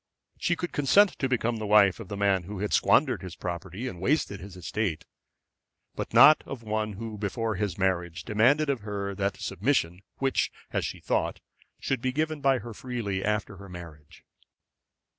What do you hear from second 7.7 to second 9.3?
marriage demanded of her